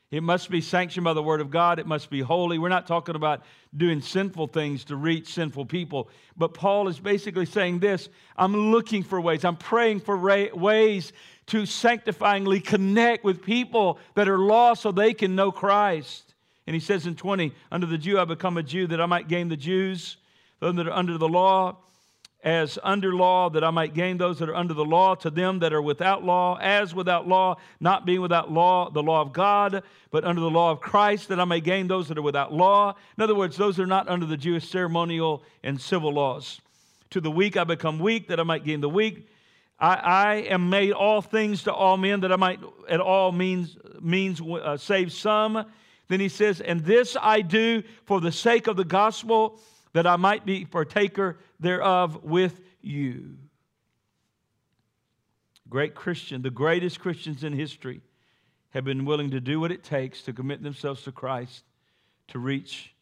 [0.09, 1.79] It must be sanctioned by the Word of God.
[1.79, 2.57] It must be holy.
[2.57, 3.43] We're not talking about
[3.75, 6.09] doing sinful things to reach sinful people.
[6.37, 11.11] But Paul is basically saying this I'm looking for ways, I'm praying for ways
[11.47, 16.33] to sanctifyingly connect with people that are lost so they can know Christ.
[16.65, 19.27] And he says in 20, Under the Jew I become a Jew that I might
[19.27, 20.17] gain the Jews,
[20.59, 21.77] those that are under the law
[22.43, 25.59] as under law, that I might gain those that are under the law, to them
[25.59, 29.83] that are without law, as without law, not being without law, the law of God,
[30.11, 32.95] but under the law of Christ, that I may gain those that are without law.
[33.17, 36.61] In other words, those that are not under the Jewish ceremonial and civil laws.
[37.09, 39.27] To the weak I become weak, that I might gain the weak.
[39.79, 42.59] I, I am made all things to all men, that I might
[42.89, 45.65] at all means, means uh, save some.
[46.07, 49.59] Then he says, And this I do for the sake of the gospel
[49.93, 53.37] that I might be partaker thereof with you.
[55.69, 58.01] Great Christian, the greatest Christians in history,
[58.69, 61.63] have been willing to do what it takes to commit themselves to Christ
[62.29, 62.93] to reach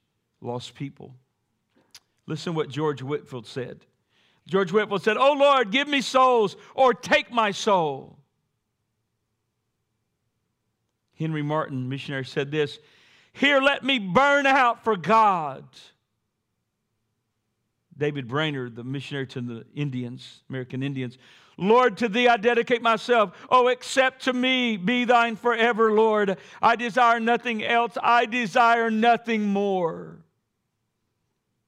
[0.42, 1.14] lost people.
[2.28, 3.86] Listen what George Whitefield said.
[4.48, 8.20] George Whitefield said, Oh Lord, give me souls or take my soul.
[11.18, 12.80] Henry Martyn, missionary, said this
[13.34, 15.66] Here, let me burn out for God.
[17.98, 21.18] David Brainerd, the missionary to the Indians, American Indians.
[21.58, 23.34] Lord, to thee I dedicate myself.
[23.50, 26.38] Oh, accept to me, be thine forever, Lord.
[26.62, 30.18] I desire nothing else, I desire nothing more.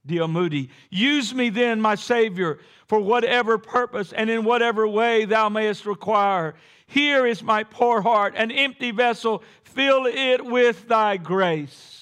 [0.08, 0.28] D.L.
[0.28, 5.86] Moody, use me then, my Savior, for whatever purpose and in whatever way thou mayest
[5.86, 6.56] require.
[6.88, 9.44] Here is my poor heart, an empty vessel.
[9.64, 11.94] Fill it with thy grace.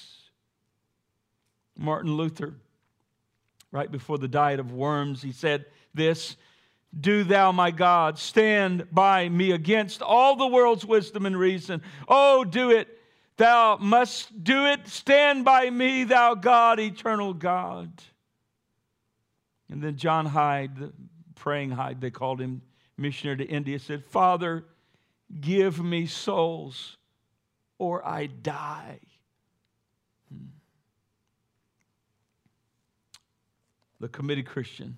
[1.76, 2.54] Martin Luther
[3.76, 6.36] right before the diet of worms, he said this
[6.98, 11.82] Do thou, my God, stand by me against all the world's wisdom and reason.
[12.08, 12.88] Oh, do it.
[13.36, 14.88] Thou must do it.
[14.88, 17.90] Stand by me, thou God, eternal God.
[19.70, 20.92] And then John Hyde, the
[21.34, 22.62] praying Hyde, they called him
[22.96, 24.64] missionary to India, said, Father,
[25.40, 26.96] give me souls
[27.78, 29.00] or I die.
[30.32, 30.46] Hmm.
[34.00, 34.96] the committed Christian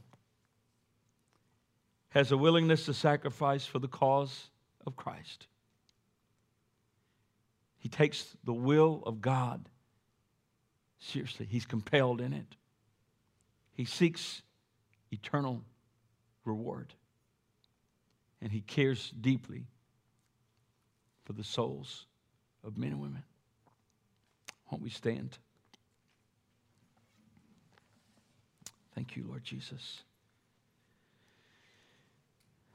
[2.10, 4.50] has a willingness to sacrifice for the cause
[4.86, 5.46] of Christ.
[7.78, 9.68] He takes the will of God
[10.98, 12.56] seriously, he's compelled in it.
[13.72, 14.42] He seeks
[15.12, 15.62] eternal
[16.44, 16.94] reward,
[18.42, 19.66] and he cares deeply
[21.24, 22.06] for the souls
[22.64, 23.22] of men and women.
[24.70, 25.38] Won't we stand?
[28.94, 30.02] Thank you, Lord Jesus.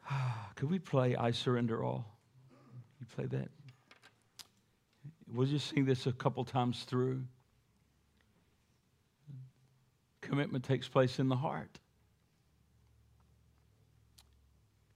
[0.56, 2.06] Could we play I Surrender All?
[2.99, 3.49] You play that?
[5.34, 7.24] We'll just sing this a couple times through.
[10.22, 11.80] Commitment takes place in the heart,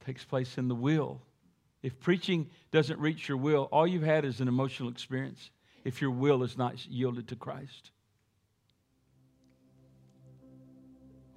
[0.05, 1.21] takes place in the will.
[1.81, 5.49] If preaching doesn't reach your will, all you've had is an emotional experience
[5.83, 7.91] if your will is not yielded to Christ.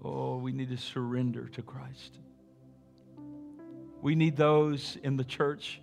[0.05, 2.18] Oh, we need to surrender to Christ.
[4.03, 5.80] We need those in the church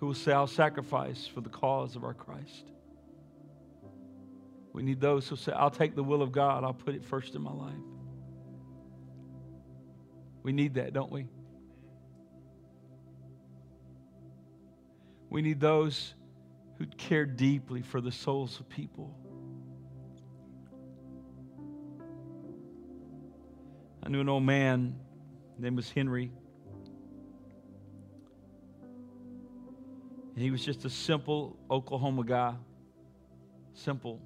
[0.00, 2.64] who will say, I'll sacrifice for the cause of our Christ.
[4.72, 7.34] We need those who say, I'll take the will of God, I'll put it first
[7.34, 7.74] in my life.
[10.42, 11.26] We need that, don't we?
[15.28, 16.14] We need those
[16.78, 19.14] who care deeply for the souls of people.
[24.02, 24.96] I knew an old man,
[25.54, 26.32] his name was Henry.
[30.40, 32.54] And he was just a simple Oklahoma guy.
[33.74, 34.22] Simple.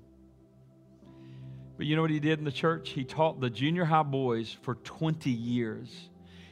[1.76, 2.90] But you know what he did in the church?
[2.90, 5.90] He taught the junior high boys for 20 years.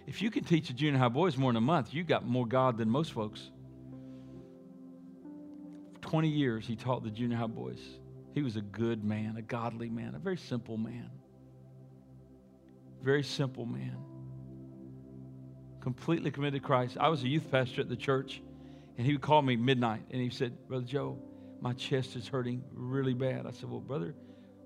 [0.08, 2.44] If you can teach the junior high boys more in a month, you got more
[2.44, 3.52] God than most folks.
[5.92, 7.78] For 20 years, he taught the junior high boys.
[8.34, 11.08] He was a good man, a godly man, a very simple man.
[13.00, 13.96] Very simple man.
[15.80, 16.96] Completely committed to Christ.
[16.98, 18.42] I was a youth pastor at the church,
[18.97, 21.18] and he would call me midnight, and he said, Brother Joe,
[21.61, 23.47] my chest is hurting really bad.
[23.47, 24.14] I said, Well, brother,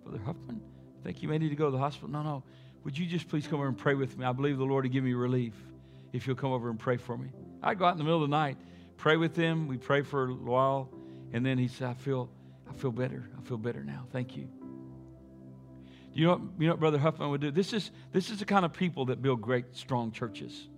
[0.03, 0.61] Brother Huffman,
[1.01, 2.09] I think you may need to go to the hospital.
[2.09, 2.43] No, no.
[2.85, 4.25] Would you just please come over and pray with me?
[4.25, 5.55] I believe the Lord will give me relief
[6.13, 7.29] if you'll come over and pray for me.
[7.63, 8.57] I'd go out in the middle of the night,
[8.97, 9.69] pray with him.
[9.69, 10.89] We pray for a while,
[11.33, 12.31] and then he said, I feel,
[12.71, 13.29] I feel better.
[13.39, 14.07] I feel better now.
[14.13, 14.49] Thank you.
[16.15, 17.51] You know, what, you know what Brother Huffman would do?
[17.51, 20.69] This is, this is the kind of people that build great, strong churches.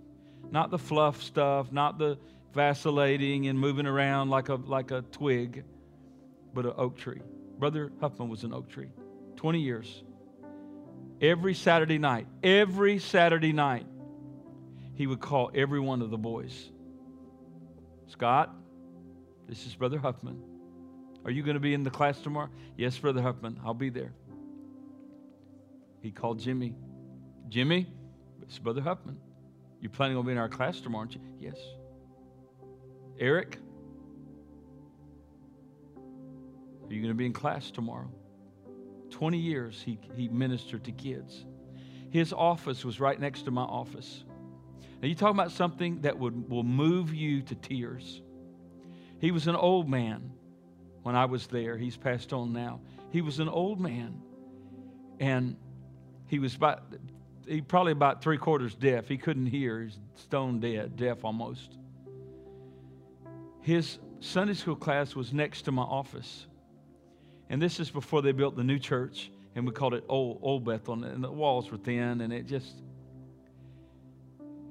[0.50, 2.18] Not the fluff stuff, not the
[2.58, 5.62] vacillating and moving around like a, like a twig,
[6.52, 7.20] but an oak tree.
[7.56, 8.88] Brother Huffman was an oak tree.
[9.36, 10.02] 20 years.
[11.20, 13.86] Every Saturday night, every Saturday night,
[14.94, 16.68] he would call every one of the boys.
[18.08, 18.52] Scott,
[19.48, 20.42] this is Brother Huffman.
[21.24, 22.50] Are you going to be in the class tomorrow?
[22.76, 24.14] Yes, Brother Huffman, I'll be there.
[26.02, 26.74] He called Jimmy.
[27.48, 27.86] Jimmy,
[28.42, 29.16] it's Brother Huffman.
[29.80, 31.20] You planning on being in our class tomorrow, aren't you?
[31.38, 31.56] Yes.
[33.20, 33.58] Eric,
[35.96, 38.10] are you going to be in class tomorrow?
[39.10, 41.44] 20 years he, he ministered to kids.
[42.10, 44.24] His office was right next to my office.
[45.02, 48.22] Now, you talk about something that would, will move you to tears.
[49.20, 50.32] He was an old man
[51.02, 51.76] when I was there.
[51.76, 52.80] He's passed on now.
[53.10, 54.20] He was an old man.
[55.18, 55.56] And
[56.26, 56.82] he was about,
[57.46, 59.08] he probably about three quarters deaf.
[59.08, 59.82] He couldn't hear.
[59.82, 61.77] He's stone dead, deaf almost.
[63.60, 66.46] His Sunday school class was next to my office.
[67.50, 70.64] And this is before they built the new church, and we called it Old, Old
[70.64, 72.82] Bethel, and the walls were thin, and it just.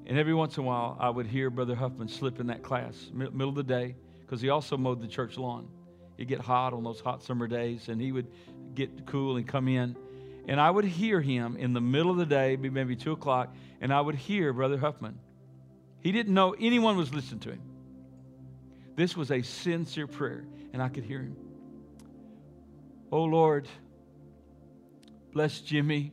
[0.05, 3.09] And every once in a while, I would hear Brother Huffman slip in that class,
[3.13, 5.67] middle of the day, because he also mowed the church lawn.
[6.17, 8.27] It'd get hot on those hot summer days, and he would
[8.73, 9.95] get cool and come in.
[10.47, 13.93] And I would hear him in the middle of the day, maybe 2 o'clock, and
[13.93, 15.19] I would hear Brother Huffman.
[15.99, 17.61] He didn't know anyone was listening to him.
[18.97, 20.43] This was a sincere prayer,
[20.73, 21.37] and I could hear him.
[23.11, 23.69] Oh Lord,
[25.31, 26.11] bless Jimmy.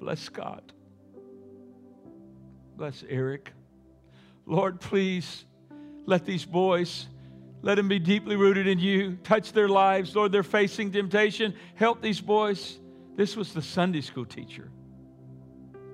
[0.00, 0.72] Bless Scott.
[2.76, 3.52] Bless Eric.
[4.46, 5.44] Lord, please
[6.06, 7.06] let these boys,
[7.60, 9.16] let them be deeply rooted in you.
[9.22, 10.16] Touch their lives.
[10.16, 11.54] Lord, they're facing temptation.
[11.74, 12.80] Help these boys.
[13.16, 14.70] This was the Sunday school teacher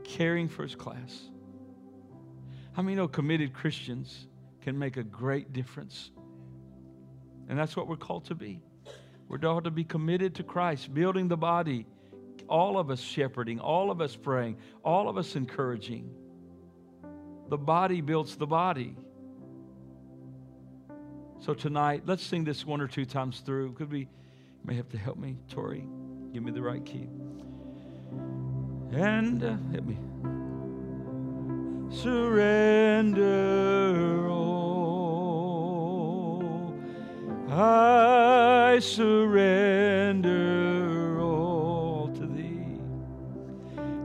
[0.04, 1.28] caring for his class.
[2.72, 4.28] How many know oh, committed Christians
[4.68, 6.10] can make a great difference?
[7.48, 8.60] And that's what we're called to be.
[9.26, 11.86] We're called to be committed to Christ, building the body,
[12.48, 16.10] all of us shepherding, all of us praying, all of us encouraging.
[17.48, 18.94] The body builds the body.
[21.40, 23.72] So tonight, let's sing this one or two times through.
[23.72, 24.06] Could be, you
[24.64, 25.86] may have to help me, Tori?
[26.34, 27.08] Give me the right key.
[28.92, 29.96] And uh, hit me.
[31.90, 33.68] surrender
[37.61, 40.30] I surrender
[41.20, 42.78] all to thee,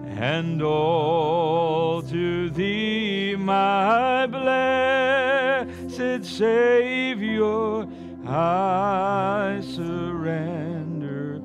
[0.08, 7.86] and all to thee, my blessed Savior,
[8.26, 11.39] I surrender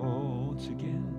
[0.00, 1.12] all again.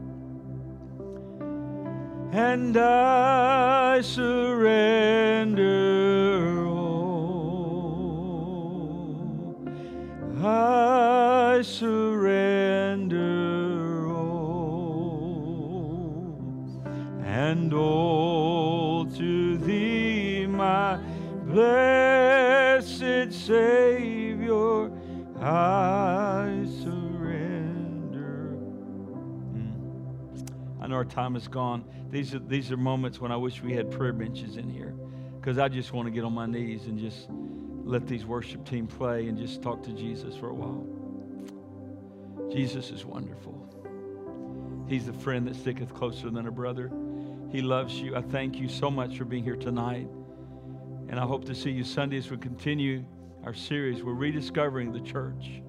[2.31, 5.38] And I surrender
[17.49, 20.99] And all to thee, my
[21.45, 24.91] blessed Savior,
[25.41, 28.55] I surrender.
[29.55, 29.73] Mm.
[30.79, 31.85] I know our time is gone.
[32.11, 34.93] These are, these are moments when I wish we had prayer benches in here
[35.39, 37.29] because I just want to get on my knees and just
[37.83, 40.85] let these worship team play and just talk to Jesus for a while.
[42.53, 43.55] Jesus is wonderful.
[44.87, 46.91] He's the friend that sticketh closer than a brother.
[47.51, 48.15] He loves you.
[48.15, 50.07] I thank you so much for being here tonight.
[51.09, 53.03] And I hope to see you Sunday as we continue
[53.43, 54.03] our series.
[54.03, 55.63] We're rediscovering the church.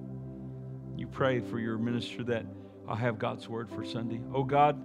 [0.95, 2.45] You pray for your minister that
[2.87, 4.21] I'll have God's word for Sunday.
[4.31, 4.79] Oh God,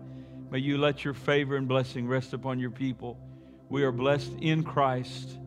[0.51, 3.21] may you let your favor and blessing rest upon your people.
[3.69, 5.39] We are blessed in Christ.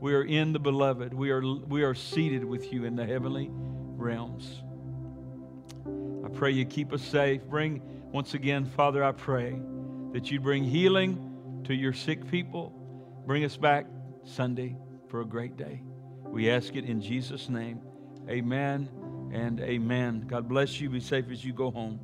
[0.00, 1.14] We are in the beloved.
[1.14, 4.62] We are, we are seated with you in the heavenly realms.
[6.24, 7.44] I pray you keep us safe.
[7.44, 7.80] Bring,
[8.10, 9.60] once again, Father, I pray
[10.12, 12.72] that you bring healing to your sick people.
[13.26, 13.86] Bring us back
[14.24, 14.76] Sunday
[15.08, 15.82] for a great day.
[16.24, 17.80] We ask it in Jesus' name.
[18.28, 18.88] Amen
[19.32, 20.24] and amen.
[20.26, 20.90] God bless you.
[20.90, 22.00] Be safe as you go home.